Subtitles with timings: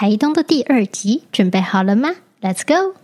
[0.00, 2.10] 台东的第二集，准备好了吗
[2.40, 2.94] ？Let's go！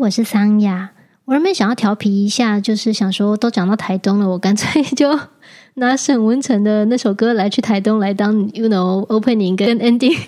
[0.00, 0.90] 我是桑雅，
[1.26, 5.18] 我原本想要调皮一下，就是想说都讲到台东了，我干脆就
[5.74, 10.18] 拿沈文程的那首歌来去台东来当，you know opening 跟 ending，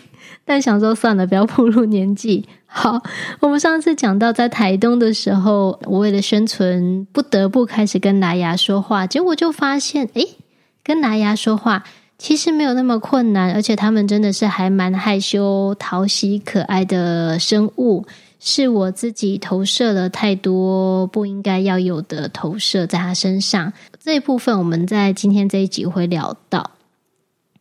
[0.47, 2.49] 但想说算了，不要暴露年纪。
[2.65, 3.03] 好，
[3.41, 10.37] 我们上次讲到在台东的时候，我为了生存不得不开始跟莱牙说话，结果就发现，诶，
[10.85, 11.83] 跟莱牙说话
[12.17, 18.07] 其实没有那么困难，而且他们真的是还蛮害羞、讨喜、可爱的生物。
[18.39, 23.73] 是我自己投射了太多不应该要有的投射在他身上。
[23.99, 26.71] 这一部分我们在今天这一集会聊到。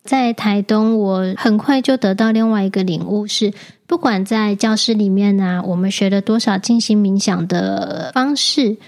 [0.06, 3.52] 在台东，我很快就得到另外一个领悟是：
[3.86, 8.78] 不管在教室里面呢、啊，我们学了多少静心冥想的方式，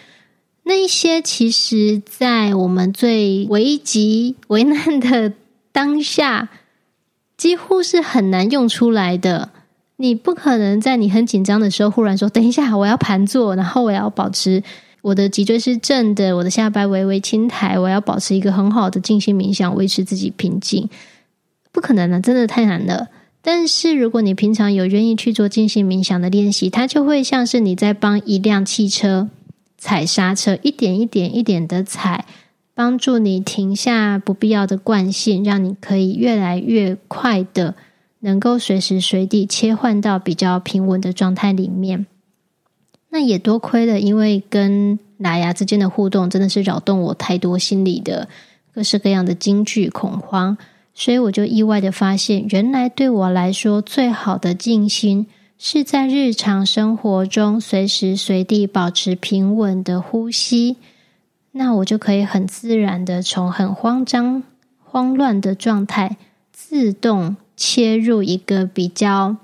[0.62, 5.34] 那一些其实，在我们最危急、危难的
[5.72, 6.48] 当下，
[7.36, 9.50] 几乎是很难用出来的。
[9.96, 14.62] 你不可能在你很紧张的时候忽然说：“等一下，我要盘坐，然后我要保持
[15.08, 20.88] 我的脊椎是正的，我的下巴微微轻抬，我要保持一个很好的静心冥想，维持自己平静。”
[21.72, 23.08] 不可能的，真的太难了。
[23.40, 29.30] 但是如果你平常有愿意去做静心冥想的练习，它就会像是你在帮一辆汽车
[29.78, 32.26] 踩刹车，一点一点一点的踩，
[32.74, 37.74] 帮助你停下不必要的惯性，让你可以越来越快的。
[38.20, 42.04] 能够随时随地切换到比较平稳的状态里面，
[43.10, 48.28] 那也多亏了，因为跟莱牙之间的互动真的是扰动我太多心里的
[48.74, 50.56] 各式各样的惊惧、恐慌，
[50.94, 55.26] 所以我就意外的发现，原来对我来说最好的静心
[55.58, 60.76] 是在日常生活中随时随地保持平稳的呼吸，
[61.52, 64.42] 那我就可以很自然的从很慌张、
[64.84, 66.16] 慌乱的状态
[66.52, 67.36] 自动。
[67.60, 69.36] 切入一个比较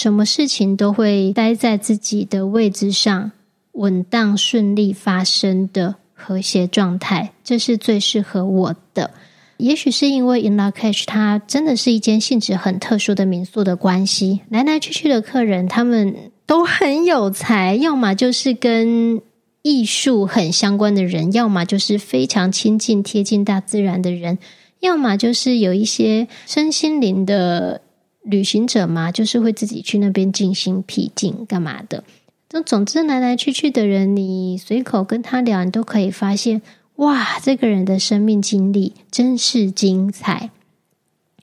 [0.00, 3.32] 什么事情都会待在自己的位置上，
[3.72, 9.10] 稳当顺利发生的和谐状态，这是最适合我的。
[9.56, 19.20] 也许是因为 In Lak'ech 它真的是一间性质很特殊的民宿的关系，来来去去的客人他们都很有才，要么就是跟
[19.62, 24.38] 艺术很相关的人，要么就是非常亲近贴近大自然的人。
[24.78, 27.80] 要么就是有一些身心灵的
[28.28, 32.04] 旅行者嘛，就是会自己去那边静心僻静干嘛的。
[32.50, 36.60] 那总之来来去去的人，你随口跟他聊，你都可以发现，
[36.96, 40.50] 哇，这个人的生命经历真是精彩。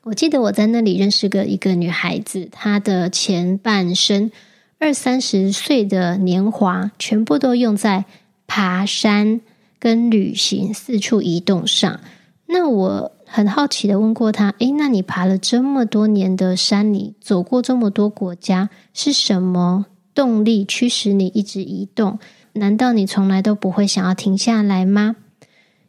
[0.03, 4.31] 我记得我在那里认识个一个女孩子，她的前半生
[4.77, 8.05] 二三十岁的年华，全部都用在
[8.45, 9.41] 爬山
[9.79, 11.99] 跟旅行、四处移动上。
[12.45, 13.11] 那我。
[13.25, 22.19] 很好奇的问过他：“诶，那你爬了这么多年的山，你走过这么多国家，是什么动力驱使你一直移动？
[22.53, 25.15] 难道你从来都不会想要停下来吗？”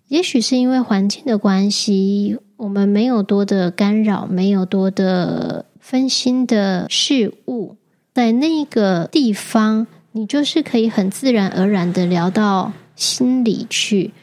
[0.08, 7.74] 也许是因为环境的关系，我们没有多的干扰，没有多的分心的事物，
[8.14, 14.14] 在那个地方，你就是可以很自然而然的聊到心里去，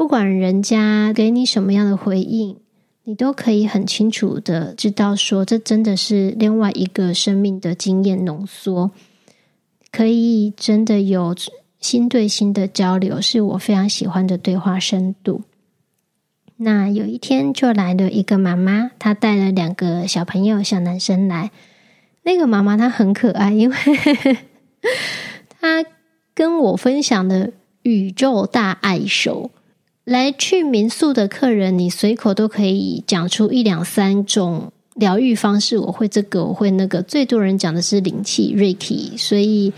[0.00, 2.56] 不管人家给你什么样的回应。
[3.04, 8.92] 你都可以很清楚的知道，说这真的是另外一个生命的经验浓缩，
[9.92, 11.36] 可以真的有
[11.80, 15.42] 心对心的交流，是我非常喜欢的对话深度。
[16.56, 21.50] 那有一天就来了一个妈妈，她带了两个小朋友，小男生来。
[22.22, 23.76] 那个妈妈她很可爱，因为
[25.60, 25.84] 她
[26.34, 29.50] 跟我分享的宇宙大爱手。
[30.10, 35.78] 来去民宿的客人，你随口都可以讲出一两三种疗愈方式。
[35.78, 37.00] 我会这个，我会那个。
[37.00, 39.72] 最多人讲的是灵气 Reiki，所以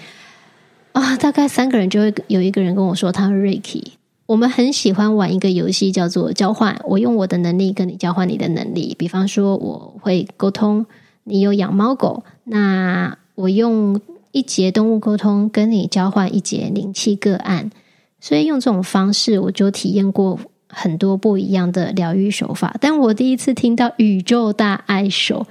[0.92, 3.84] 啊，大概三个人就会有一个人跟我说他会 Reiki。
[4.24, 6.80] 我们很喜欢玩一个游戏，叫做交换。
[6.86, 8.96] 我用我的能力跟你交换你的能力。
[8.98, 10.86] 比方说，我会沟通，
[11.24, 17.70] 你有养猫狗，那我用一节动物沟通跟你交换一节灵气个案。
[18.22, 20.38] 所以用这种方式，我就体验过
[20.68, 22.76] 很多不一样的疗愈手法。
[22.80, 25.44] 但我第一次听到宇宙大爱手，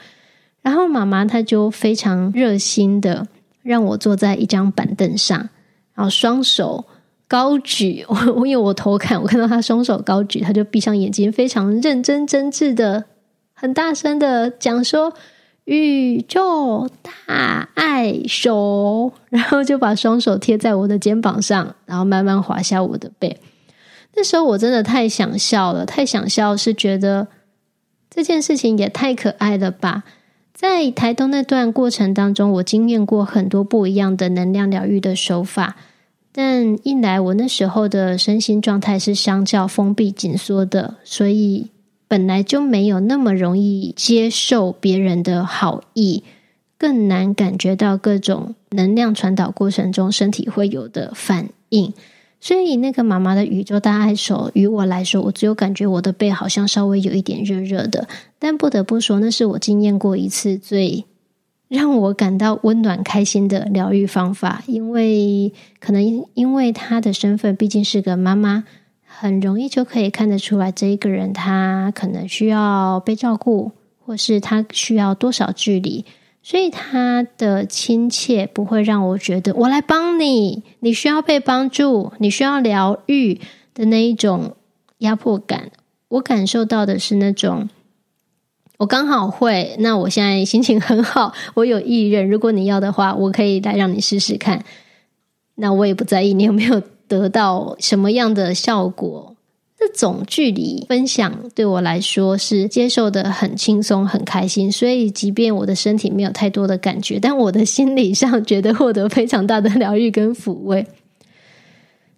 [0.62, 3.28] 然后妈妈她就非常热心的
[3.62, 5.50] 让我坐在一张板凳上，
[5.94, 6.86] 然后双手
[7.28, 8.06] 高举。
[8.08, 13.04] 我我有我头看，我看到她双手高举，她就闭上眼睛，非常认真真挚的、
[13.54, 15.14] 很大声的讲说
[15.66, 23.40] ：“宇宙大爱手，然后就把双手贴在我的肩膀上，然后慢慢滑下我的背。
[24.16, 27.28] 那时候我真的太想笑了，太想笑，是觉得
[28.10, 30.04] 这件事情也太可爱了吧。
[30.54, 35.78] 在台东那段过程当中，我经验过很多不一样的能量疗愈的手法，
[36.32, 41.72] 但一来我那时候的身心状态是相较封闭紧缩的，所以
[42.12, 46.26] 本来就没有那么容易接受别人的好意，
[46.78, 51.94] 更难感觉到各种能量传导过程中身体会有的反应。
[52.42, 58.10] 所以那个妈妈的宇宙大爱手，于我来说，我只有感觉我的背好像稍微有一点热热的。
[58.38, 61.06] 但不得不说，那是我经验过一次最
[61.70, 64.62] 让我感到温暖、开心的疗愈方法。
[64.68, 68.66] 因为可能因为她的身份毕竟是个妈妈，
[69.20, 73.72] 很容易就可以看得出来，这一个人他可能需要被照顾，
[74.06, 76.06] 或是他需要多少距离。
[76.44, 83.40] 所以他的亲切不会让我觉得我来帮你，你需要被帮助，你需要疗愈
[83.76, 84.56] 的那一种
[85.00, 85.72] 压迫感。
[86.08, 87.70] 我感受到的是那种，
[88.78, 94.66] 我刚好会，那我现在心情很好，我有意愿，如果你要的话，我可以来让你试试看。
[95.56, 96.82] 那我也不在意你有没有
[97.12, 99.36] 得到什么样的效果。
[99.78, 110.86] 这种距离分享对我来说是接受的很轻松、很开心，所以即便我的身体没有太多的感觉，但我的心理上觉得获得非常大的疗愈跟抚慰。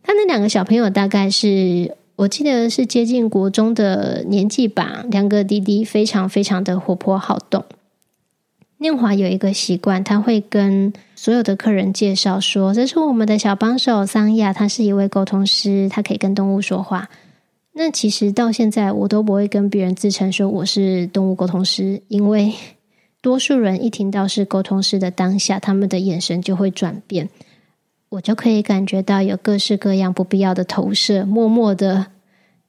[0.03, 7.63] 他那两个小朋友大概是我记得是接近国中的年纪吧，两个弟弟非常非常的活泼好动。
[8.83, 17.09] 念华有一个习惯，他会跟所有的客人介绍说：“这是我们的小帮手桑亚，他是一位沟通师，他可以跟动物说话。”
[17.71, 22.53] 那其实到现在，我都不会跟别人自称说我是动物沟通师，因为
[23.21, 27.29] 多数人一听到是沟通师的当下，他们的眼神就会转变，
[28.09, 32.07] 我就可以感觉到有各式各样不必要的投射，默默的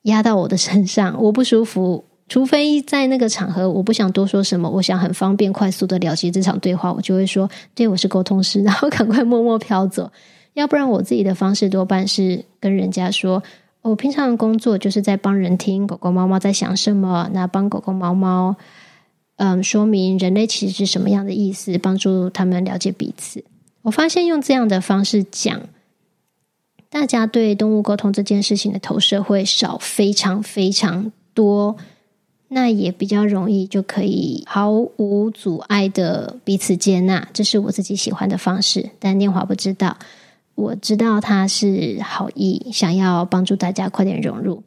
[0.03, 2.05] 压到我的身上，我不舒服。
[2.29, 10.11] 除非在那个场合，我不想多说什么，我想很方便、快速的了结这场对话，我就会说：“对，我是沟通师。”然后赶快默默飘走。
[10.55, 13.43] 要不然，我自己的方式多半是跟人家说。
[13.83, 18.57] 我平常的工作就是在帮人听狗狗、猫猫在想什么，那帮狗狗、猫猫，
[19.37, 23.45] 嗯，说明人类其实是什么样的意思，帮助他们了解彼此。
[23.83, 25.61] 我发现用这样的方式讲，
[26.89, 31.77] 大家对动物沟通这件事情的投射会少非常非常多，
[32.55, 38.91] 那也比较容易就可以毫无阻碍的彼此接纳，这是我自己喜欢的方式。
[39.01, 39.97] 但念华不知道。
[40.57, 44.63] 我知道他是好意，想要帮助大家快点融入。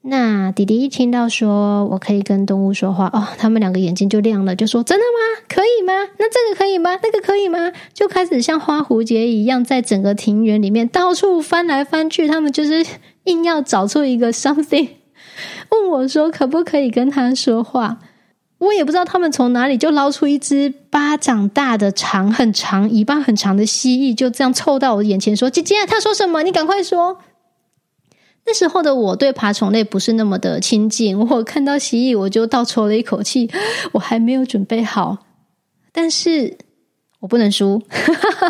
[0.00, 5.42] 那弟弟一听到说我可以跟动物说话，哦，他们两个眼睛就亮了，就说：“真的吗？
[5.48, 5.92] 可以吗？
[6.18, 6.90] 那这个可以吗？
[7.02, 12.28] 那个可以吗？”就开始像花蝴蝶一样，在整个庭园里面到处翻来翻去。
[12.28, 12.86] 他们就是
[13.24, 14.88] 硬要找出一个 something，
[15.70, 17.98] 问我说可不可以跟他说话。
[18.58, 26.42] 我也不知道他们从哪里就捞出一只巴掌大的长、很长、尾巴很长的蜥蜴，就这样凑到我眼前说：“姐姐，他说什么？
[26.42, 27.18] 你赶快说。”
[28.44, 33.48] 那时候的我对爬虫类不是那么的亲近，我看到蜥蜴我就倒抽了一口气，
[33.92, 35.18] 我还没有准备好，
[35.92, 36.58] 但是
[37.20, 37.80] 我不能输。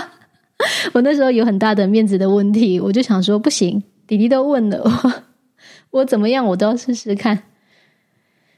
[0.95, 5.25] 我那时候有很大的面子的问题，我就想说不行，弟弟都问了，
[5.99, 7.45] 我怎么样我都要试试看。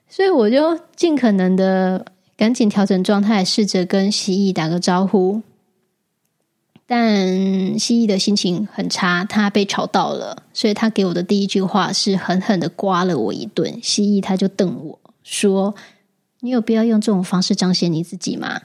[0.08, 2.06] 所以我就尽可能的
[2.36, 5.42] 赶紧调整状态，试着跟蜥蜴打个招呼。
[6.86, 13.78] 但蜥蜴的心情很差，它被吵到了，所以他给我的第一句话是狠狠的刮了我一顿。
[13.80, 15.76] 蜥蜴他就瞪我说
[16.40, 18.62] ：“你有必要用这种方式彰显你自己吗？”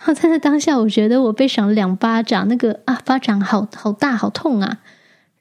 [0.16, 4.78] 在那当下，我觉得我被赏了两巴掌，那个啊巴掌好好大，好痛啊！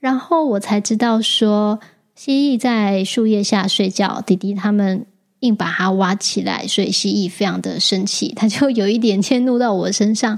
[0.02, 1.80] 然后我才知道说，
[2.20, 5.06] 蜥蜴在树叶下睡觉，弟弟他们。
[5.40, 10.38] 硬把它挖起来，所以蜥蜴非常的生气，他就有一点迁怒到我身上，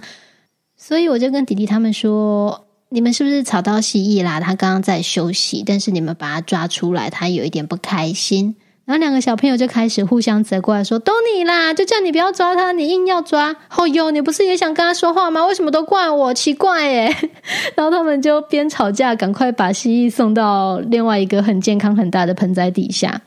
[0.77, 4.39] 所以我就跟弟弟他们说：“你们是不是吵到蜥蜴啦？
[4.39, 13.55] 他刚刚在休息，但是你们把它抓出来，他有一点不开心。”然后两个小朋友就开始互相责怪说：“都你啦，就叫你不要抓他，你硬要抓。
[13.77, 15.45] 哦哟，你不是也想跟他说话吗？
[15.45, 16.33] 为什么都怪我？
[16.33, 17.15] 奇怪耶！”
[17.77, 23.21] 然后他们就边吵架，赶快把蜥蜴送到另外一个很健康很大的盆栽底下。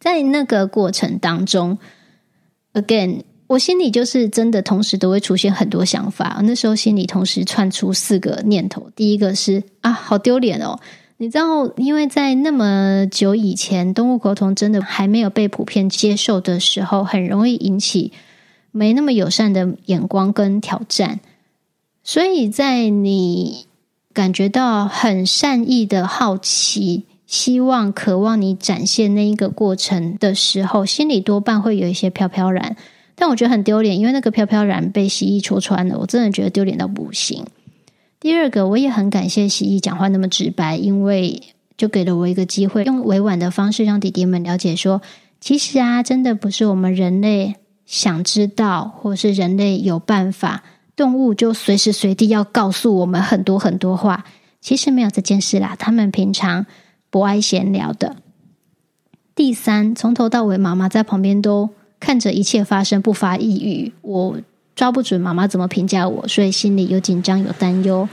[0.00, 1.78] 在那个过程当中
[2.74, 6.40] ，again，我心里就是真的，同时都会出现很多想法。
[6.42, 10.78] 那时候心里同时窜出四个念头：第一个是啊，好丢脸哦！
[11.16, 18.12] 你知道，因为在那么久以前，动物沟通真的还没有被普遍接受的时候，很容易引起
[18.72, 21.20] 没那么友善的眼光跟挑战。
[22.02, 23.66] 所以在你
[24.12, 32.76] 感觉到很善意的好奇，希望、渴望你展现那一个过程的时候，心里多半会有一些飘飘然。
[33.14, 37.46] 但我觉得很丢脸，因为那个飘飘然被蜥蜴戳穿了，我真的觉得丢脸到不行。
[38.24, 41.42] 第二个，我也很感谢蜥蜴讲话那么直白，因为
[41.76, 45.02] 就给了我一个机会，用委婉的方式让弟弟们了解说，
[45.40, 50.64] 其实啊，真的不是我们人类想知道，或是人类有办法，
[50.96, 54.24] 动物就随时随地要告诉我们很多很多话，
[54.58, 56.64] 其实没有这件事啦，他们平常
[57.10, 58.16] 不爱闲聊的。
[59.34, 61.68] 第三，从头到尾，妈妈在旁边都。
[62.00, 64.36] 看着一切发生，不发一语，我
[64.74, 68.08] 抓不准妈妈怎么评价我，所以心里有紧张有担忧。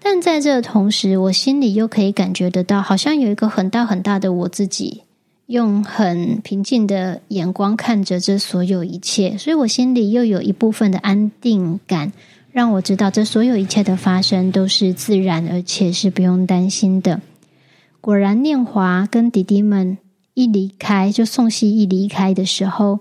[0.00, 5.02] 但在这同时，我心里又可以感觉得到，好像有一个很大很大的我自己，
[5.46, 12.12] 用很平静的眼光看着这所有一切，所以我心里又有一部分的安定感，
[12.52, 17.20] 让我知道这所有一切的发生都是自然，而且是不用担心的。
[18.00, 19.98] 果然，念华跟弟弟们。
[20.38, 23.00] 一离开，就宋希一离开的时候，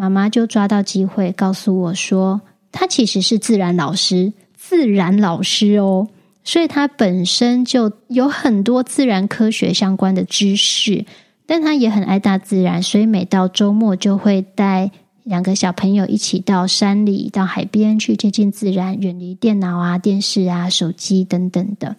[0.00, 2.40] 妈妈就抓到机会告诉我说，
[2.72, 6.08] 她其实是自然老师，自然老师哦，
[6.42, 11.04] 所以她本身就有很多自然科学相关的知识，
[11.44, 14.90] 但她也很爱大自然，所以每到周末就会带
[15.22, 21.96] 两个小朋友一起到山里、到海边去接近自然，远离电脑啊、电视啊、手机等等的。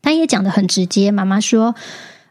[0.00, 1.74] 她也讲得很直接，妈妈说。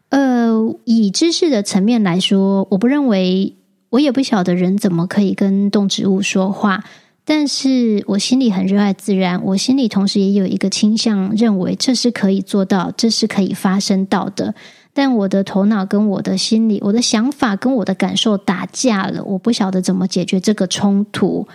[0.10, 3.54] 呃，以知识的层面来说，我不认为，
[3.90, 6.84] 我也不晓得人怎么可以跟动植物说话。
[7.26, 14.56] 但是我心里很热爱自然，我心里同时也有一个倾向，认为这是可以做到，这是可以发生到的。
[14.94, 21.48] 但我的头脑跟我的心里，我的想法跟我的感受打架了，我不晓得怎么解决这个冲突。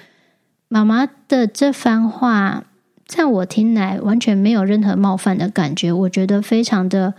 [0.69, 2.63] 妈妈的这番话，
[3.07, 7.15] 在我听来完全没有任何冒犯的感觉，我觉得非常的。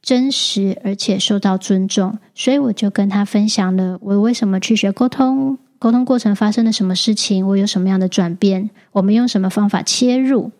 [0.00, 10.50] 真实而且受到尊重，所以我就跟他分享了我为什么去学沟通，沟通过程发生了什么事情，我有什么样的转变，我们用什么方法切入，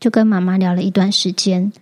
[0.00, 1.72] 就跟妈妈聊了一段时间。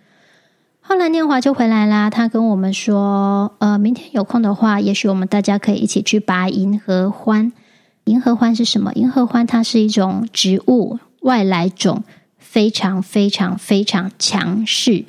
[0.81, 7.53] 后来念华就回来啦，他跟我们说，呃，明天有空的话，也许我们大家可以一起去拔银河欢。
[8.05, 8.93] 银河欢是什么？
[8.95, 12.05] 银河欢它是一种植物，外来种，
[12.39, 15.05] 非常非常非常强势。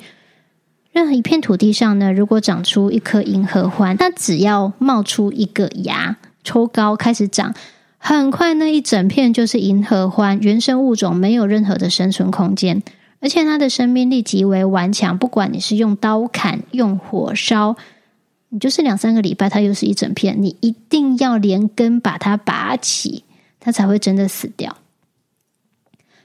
[0.92, 7.54] 任何一片土地上呢，如果长出一颗银合欢，它只要冒出一个芽，抽高开始长，
[7.96, 12.82] 很快那一整片就是银合欢，原生物种没有任何的生存空间，
[13.20, 15.16] 而且它的生命力极为顽强。
[15.16, 17.76] 不管你是用刀砍、用火烧，
[18.48, 20.42] 你就是两三个礼拜，它又是一整片。
[20.42, 23.22] 你一定要连根把它拔起，
[23.60, 24.76] 它才会真的死掉。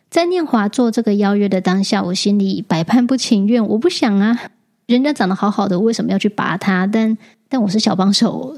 [0.09, 4.39] 在念华做这个邀约的当下，我心里百般不情愿，我不想啊。
[4.85, 6.85] 人家长得好好的，为什么要去拔它？
[6.85, 7.17] 但
[7.49, 8.55] 但我是小帮手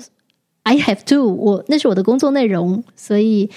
[0.63, 3.49] ，I have to，我那是我的工作内容，所以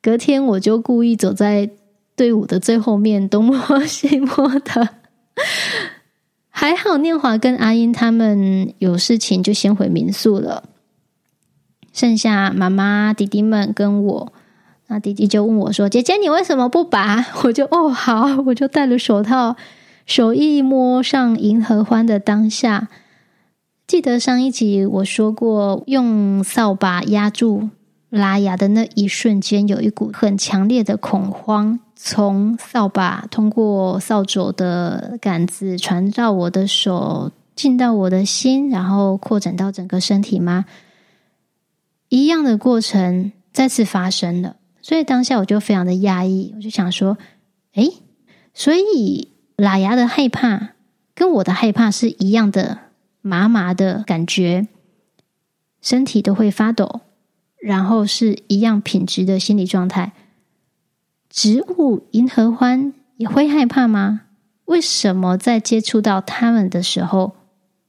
[0.00, 1.70] 隔天我就故意走在
[2.14, 4.88] 队伍的最后面，东摸西摸的。
[6.48, 10.64] 还好念华跟阿英他们有事情，就先回民宿了。
[11.92, 14.32] 剩下妈妈、弟弟们跟我，
[14.86, 19.56] 那弟弟就问我说：“姐姐，你为什么不拔？”我就哦好，我就戴了手套。
[20.06, 22.88] 手一摸上银河欢的当下，
[23.88, 27.70] 记得上一集我说过，用扫把压住
[28.08, 40.66] 拉牙的那一瞬间，有一股很强烈的恐慌，从扫把通过扫帚的杆子传到我的手，进到我的心，然后扩展到整个身体吗？
[42.08, 47.18] 一样的过程再次发生了，所以当下我就非常的压抑，我就想说，
[47.74, 47.92] 诶，
[48.54, 49.32] 所以。
[49.56, 50.74] 喇牙的害怕
[51.14, 52.78] 跟我的害怕是一样的，
[53.22, 54.68] 麻麻的感觉，
[55.80, 57.00] 身体都会发抖，
[57.58, 60.12] 然后是一样品质的心理状态。
[61.30, 64.22] 植物银合欢也会害怕吗？
[64.66, 67.32] 为什么在接触到它们的时候，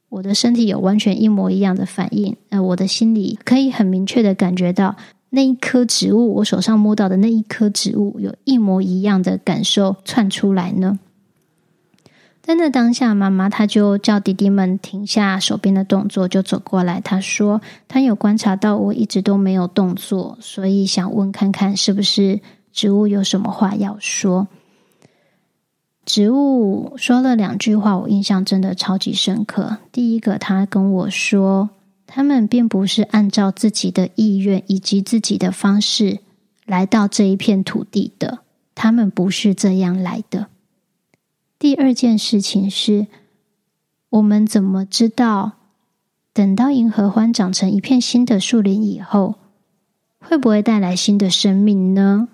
[0.10, 2.38] 我的身体有完全一模一样的反应？
[2.50, 4.96] 呃，我的心里可以很明确的感觉到
[5.32, 11.00] 那一颗植物，我手上摸到的那一颗植物，有一模一样的感受窜出来呢？
[12.48, 17.02] 在那当下，妈妈她就叫弟弟们停下手边的动作，就走过来。
[17.02, 22.40] 她说：“她有观察到我一直都没有动作，所以想问看看是不是
[22.72, 24.48] 植物有什么话要说。”
[26.08, 29.80] 植物说了两句话，我印象真的超级深刻。
[29.92, 31.72] 第一个，他跟我说
[32.08, 36.20] ：“他们并不是按照自己的意愿以及自己的方式
[36.66, 38.40] 来到这一片土地的，
[38.74, 40.48] 他们不是这样来的。
[41.60, 43.08] 第二件事情是，
[44.10, 45.54] 我们怎么知道
[46.32, 49.36] 等到银合欢长成一片新的树林以后，
[50.20, 52.28] 会不会带来新的生命呢？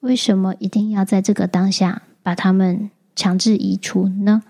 [0.00, 4.42] 为什么一定要在这个当下把它们强制移除呢？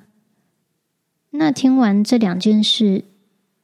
[1.28, 3.04] 那听完这两件事，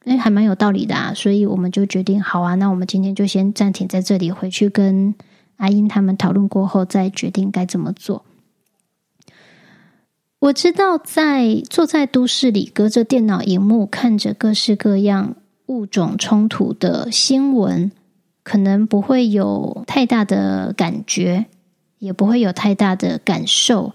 [0.03, 5.15] 哎，还蛮有道理的啊，所以我们就决定，好啊，那我们今天就先暂停在这里，回去跟
[5.55, 8.23] 阿英他们讨论过后，再决定该怎么做。
[10.39, 17.91] 我知道，在坐在都市里，隔着电脑荧幕，看着各式各样物种冲突的新闻，
[18.43, 21.45] 可能不会有太大的感觉。
[21.99, 23.91] 也不会有太大的感受。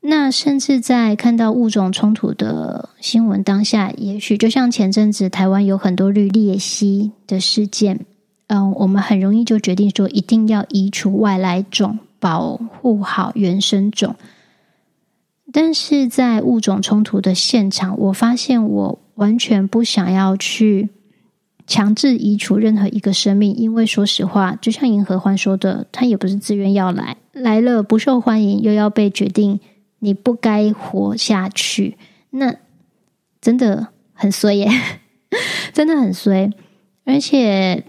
[0.00, 8.04] 那甚至在看到物种冲突的新闻当下，也许就像前阵子台湾有很多绿鬣蜥的事件，
[8.48, 14.14] 嗯，我们很容易就决定说一定要移除外来种，保护好原生种。
[15.52, 20.88] 但是在物种冲突的现场，我发现我完全不想要去。
[21.64, 29.60] 强制移除任何一个生命，因为说实话，就像银河欢说的，他也不是自愿要来，来了不受欢迎，又要被决定
[30.00, 31.96] 你不该活下去，
[32.30, 32.56] 那
[33.40, 34.68] 真的很衰耶，
[35.72, 36.50] 真的很衰。
[37.04, 37.84] 而且，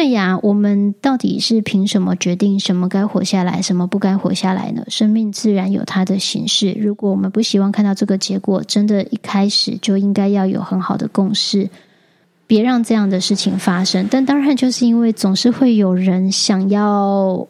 [0.00, 4.82] 对呀，我们到底是凭什么决定什么该活下来，什么不该活下来呢？
[4.88, 6.72] 生命自然有它的形式。
[6.72, 11.68] 如果我们不希望看到这个结果，真的一开始就应该要有很好的共识。
[12.46, 17.46] 别让这样的事情发生，但当然就是因为总是会有人想要，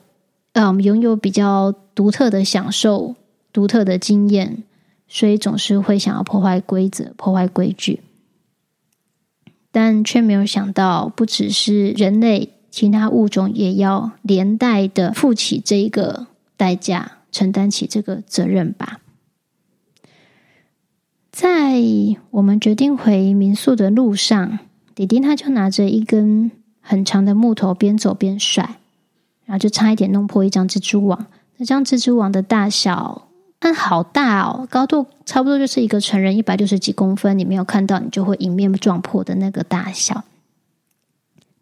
[0.54, 3.14] 嗯，拥有比较独特的享受、
[3.52, 4.64] 独特的经验，
[5.06, 8.00] 所以总是会想要破坏规则、破坏规矩，
[9.72, 19.00] 但却没有想到，不只是人类，其他物种也要连带的负起这一个代价，承担起这个责任吧。
[21.30, 21.80] 在
[22.30, 24.58] 我们决定回民宿的路上。
[24.92, 26.50] 弟弟他就拿着一根
[26.82, 28.80] 很长的木头，边走边甩，
[29.46, 31.26] 然后就差一点弄破一张蜘蛛网。
[31.56, 33.28] 那张蜘蛛网的大小，
[33.62, 37.38] 但好大哦，高度差不多就是一个成人一百六十几公分。
[37.38, 40.24] 你没有看到，你就会迎面撞破的那个大小。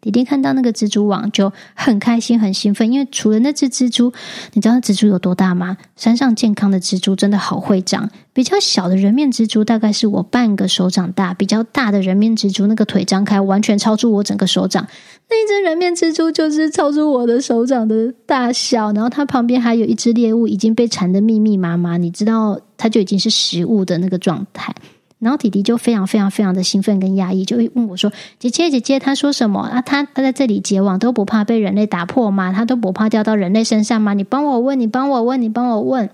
[0.01, 4.13] 弟弟看到那个蜘蛛网就很开心、很兴奋，因为除了那只蜘蛛，
[4.53, 5.75] 你知道蜘蛛有多大吗？
[5.97, 14.87] 山上健康的蜘蛛真的好会长，比较小的人面蜘蛛大概是我半个手掌大，比较大的人面蜘蛛那个腿张开完全超出我整个手掌，
[15.29, 24.73] 那一只人面蜘蛛就是超出我的手掌的大小，然后它旁边还有一只猎物已经被缠得密密麻麻，你知道它就已经是食物的那个状态。
[25.19, 29.59] 然后弟弟就非常非常非常的兴奋跟压抑，就会问我说：“姐姐姐姐，他说什么？
[29.59, 32.53] 啊，他他在这里结网都不怕被人类打破吗？
[32.53, 34.13] 他都不怕掉到人类身上吗？
[34.13, 36.09] 你帮我问，你帮我问，你帮我问。”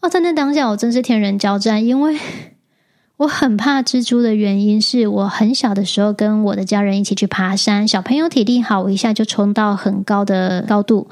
[0.00, 2.16] 哦，在那当下我真是天人交战，因为
[3.20, 11.06] 我很怕蜘蛛的原因是我很小的时候跟我的家人一起去爬山，小朋友体力好，我一下就冲到很高的高度。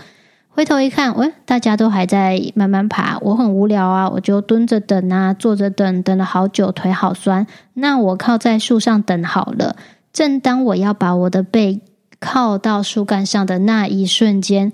[0.48, 7.46] 回头一看，喂，大家都还在慢慢爬，我很无聊啊，我就蹲着等啊，坐着等，等了好久，腿好酸。
[7.74, 9.76] 那我靠在树上等好了。
[10.10, 11.82] 正当我要把我的背
[12.18, 14.72] 靠到树干上的那一瞬间，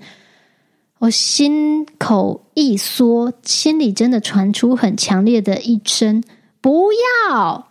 [0.99, 6.23] 我心口一缩，心里真的传出很强烈的一声
[6.65, 6.89] “不
[7.29, 7.67] 要”。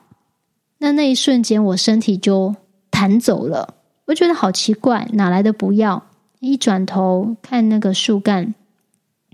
[0.79, 2.55] 那那一瞬间，我身体就
[2.93, 3.75] 弹走了。
[4.05, 6.07] 我觉得好奇怪，哪来的不要？
[6.39, 8.55] 一转头看那个树干，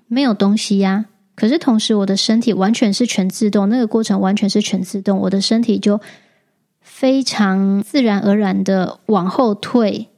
[0.07, 1.05] 没有东西呀。
[1.35, 5.18] 可是同时，我的身体完全是全自动，那个过程完全是全自动。
[5.18, 6.01] 我的身体就
[6.81, 10.09] 非常自然而然的往后退，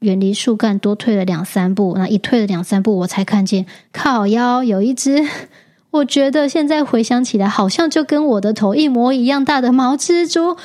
[0.00, 1.94] 远离树干，多退了两三步。
[1.96, 5.24] 那一退了两三步，我才看见靠腰有一只，
[5.90, 10.56] 我觉得现在回想起来，好像就跟我的头一模一样大的毛蜘蛛。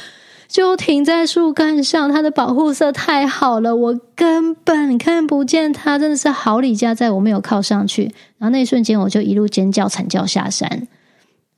[0.45, 8.03] 就停在树干上，它的保护色太好了，我根本看不见它，真的是好李家在，我没有靠上去。
[8.37, 10.87] 然后那一瞬间，我就一路尖叫惨叫下山。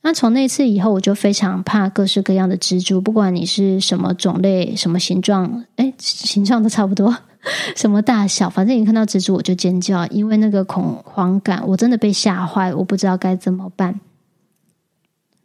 [0.00, 7.14] 那从那次以后，我就非常怕各式各样的蜘蛛，不管你是什么种类、什么形状，诶，形状都差不多，
[7.76, 14.00] 什么大小，反正一看到蜘蛛我就尖叫，因为那个恐慌感，我真的被吓坏，我不知道该怎么办。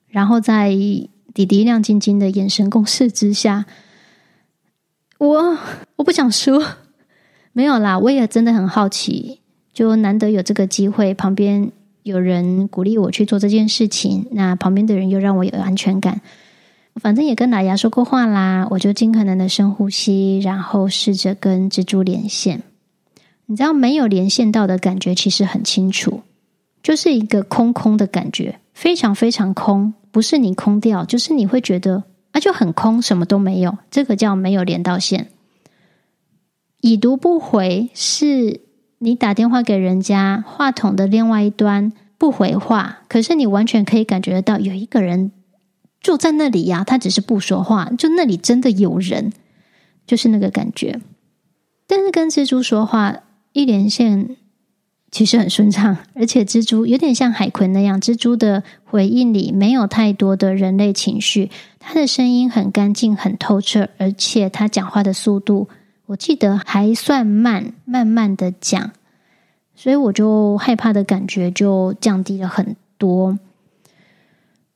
[0.09, 0.75] 然后在。
[1.33, 3.63] 弟弟亮晶晶的眼神攻势之下，
[5.17, 5.57] 我
[5.95, 6.61] 我不想输，
[7.53, 9.39] 没有啦，我也真的很好奇，
[9.71, 11.71] 就难得有这个机会，旁边
[12.03, 16.19] 有人鼓励我去做这件事情，那旁边的人又让我有安全感，
[16.95, 22.63] 反正也跟奶牙说过话啦，我就尽可能的深呼吸，然后试着跟蜘蛛连线。
[23.45, 26.21] 你知道没有连线到的感觉其实很清楚，
[26.83, 35.27] 就是一个空空的感觉，非常非常空，不是你空掉，就是你会觉得啊就很空，什么都没有，这个叫没有连到线。
[36.81, 38.61] 已读不回是
[38.99, 45.31] 你打电话给人家，话筒的另外一端不回话，可是你完全可以感觉得到有一个人
[46.01, 49.31] 坐在那里呀，他只是不说话，就那里真的有人，
[50.05, 50.99] 就是那个感觉。
[51.87, 53.21] 但是跟蜘蛛说话。
[53.53, 54.37] 一连线
[55.11, 65.67] 其实很顺畅，而且蜘蛛有点像海葵那样，蜘蛛的回应里没有太多的人类情绪，它的声音很干净、很透彻，而且它讲话的速度，
[66.05, 68.91] 我记得还算慢，慢慢的讲，
[69.75, 73.37] 所以我就害怕的感觉就降低了很多。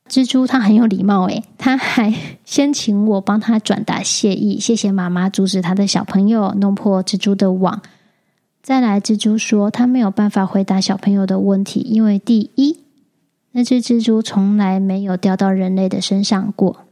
[0.08, 2.14] 蜘蛛它很有礼貌，诶，它还
[2.44, 7.82] 先请我帮他转达谢意，谢谢妈妈阻止他的小朋友弄破蜘蛛的网。
[8.62, 12.78] 再来，蜘蛛说他没有办法回答小朋友的问题，因为第一，
[13.52, 16.86] 那只蜘蛛从来没有掉到人类的身上过，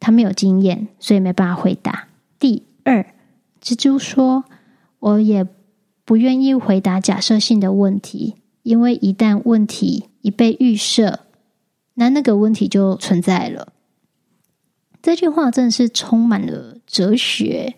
[0.00, 2.08] 他没有经验，所以没办法回答。
[2.38, 3.06] 第二，
[3.62, 4.44] 蜘蛛说，
[4.98, 5.46] 我也
[6.04, 11.20] 不愿意回答假设性的问题，因为一旦问题一被预设，
[11.96, 13.74] 那那个问题就存在了。
[15.02, 17.74] 这句话真的是充满了哲学。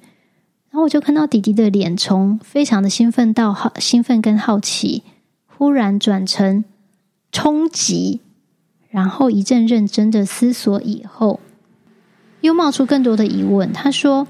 [0.70, 5.02] 然后我就看到弟弟的脸从非常的兴奋到好兴奋跟好奇，
[5.46, 6.64] 忽然转成
[7.33, 8.20] 冲击，
[8.88, 11.40] 然后一阵认真的思索以后，
[12.42, 13.72] 又冒出更多的疑问。
[13.72, 14.28] 他说。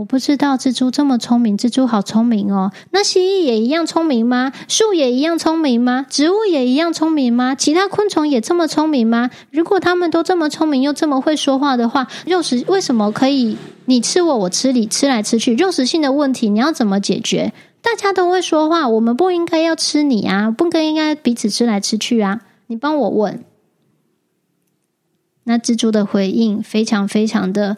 [0.00, 2.72] 我不知道蜘蛛这么聪明，蜘蛛好聪明哦。
[2.90, 4.50] 那蜥蜴也一样聪明吗？
[4.66, 6.06] 树也一样聪明吗？
[6.08, 7.54] 植物也一样聪明吗？
[7.54, 9.28] 其他昆虫也这么聪明吗？
[9.50, 15.54] 如果他们都这么聪明又这么会说话的话，肉食为什么可以你吃我，我吃你，吃来吃去？
[15.54, 17.52] 肉食性的问题你要怎么解决？
[17.82, 22.40] 大家都会说话，我们不应该要吃你啊，不应该彼此吃来吃去啊？
[22.68, 23.44] 你帮我问。
[25.44, 27.76] 那蜘蛛的回应非常非常的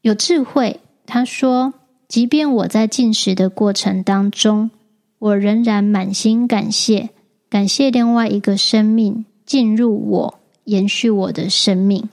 [0.00, 0.80] 有智慧。
[1.06, 1.74] 他说
[2.08, 4.70] ：“即便我在进食的过程当中，
[5.18, 7.10] 我仍然满心感谢，
[7.48, 12.08] 感谢另外一个生命进入我，延续我的生命。”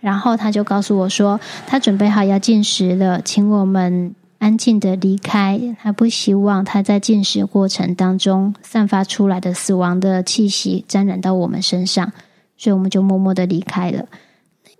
[0.00, 5.76] 然后他就告诉我说：“他准备好要进食了，请我们安静的离开。
[5.80, 12.12] 他不希望他在进食过程当中散发出来的死亡的气息沾染到我们身上，
[12.56, 14.06] 所以我们就默默的离开了。”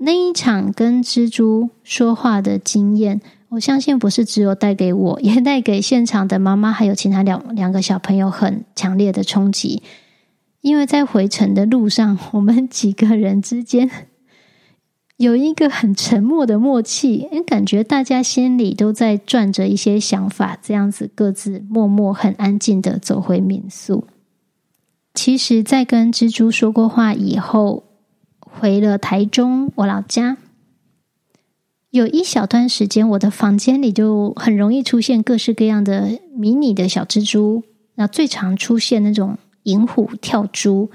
[0.05, 9.81] 那一场跟蜘蛛说话的经验，我相信不是只有带给我， 也带给现场的妈妈还有其他两两个小朋友很强烈的冲击。
[10.61, 13.89] 因为在回程的路上， 我们几个人之间
[15.19, 24.05] 有一个很沉默的默契，感觉大家心里都在转着一些想法，这样子各自默默很安静的走回民宿。
[25.15, 27.85] 其实，在跟蜘蛛说过话以后。
[28.61, 30.37] 回了台中，我老家，
[31.91, 37.65] 有一小段时间，我的房间里就很容易出现各式各样的迷你的小蜘蛛。
[37.97, 40.91] 那最常出现那种银虎跳蛛，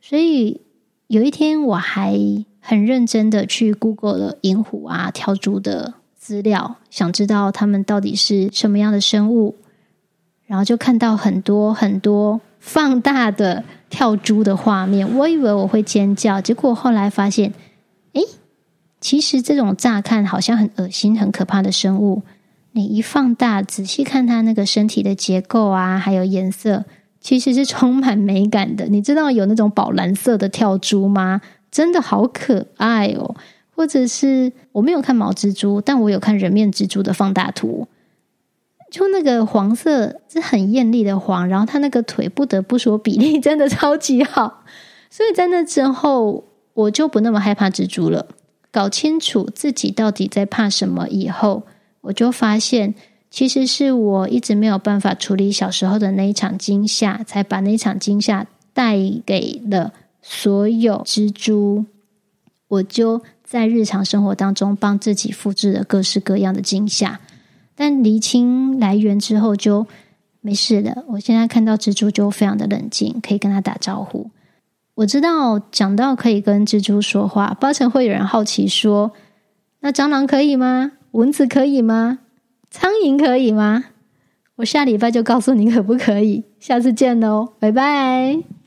[0.00, 0.60] 所以
[1.08, 2.16] 有一天我还
[2.60, 9.56] 很认真的去 Google 了银虎啊跳蛛的资料，想知道它们到底是什么样的生物，
[10.46, 13.64] 然后就看到很多很多放大的。
[13.90, 17.52] 跳蛛的画面，我以为我会尖叫，结果后来发现，
[18.14, 18.22] 诶，
[19.00, 22.24] 其实这种乍看好像很恶心、很可怕的生物，
[22.72, 26.84] 你一放大仔细看它那个身体的结构啊，还有颜色，
[27.20, 28.86] 其实是充满美感的。
[28.86, 31.40] 你知道有那种宝蓝色的跳蛛吗？
[31.70, 33.36] 真的好可爱哦！
[33.76, 37.86] 或者是我没有看毛蜘蛛，但我有看人面蜘蛛的放大图。
[38.94, 44.62] 就那个黄色是很艳丽的黄，然后他那个腿不得不说比例真的超级好，
[45.10, 48.28] 所以在那之后我就不那么害怕蜘蛛了。
[48.70, 51.64] 搞清楚自己到底在怕什么以后，
[52.02, 52.94] 我就发现
[53.28, 61.84] 其实是我一直没有办法处理小时候的那一场惊吓，才把那一场惊吓带给了所有蜘蛛。
[62.68, 67.18] 我就在日常生活当中帮自己复制了各式各样的惊吓。
[67.74, 69.86] 但厘清来源之后就
[70.40, 71.04] 没事了。
[71.08, 74.30] 我现在看到蜘蛛就非常的冷静，可以跟他打招呼。
[74.94, 79.12] 我知道讲到可以跟蜘蛛说话，八成会有人好奇说：
[79.80, 80.92] 那蟑螂可以吗？
[81.12, 82.20] 蚊子可以吗？
[82.70, 83.84] 苍蝇可以吗？
[84.56, 86.44] 我下礼拜就告诉你可不可以。
[86.60, 88.63] 下次见喽，拜拜。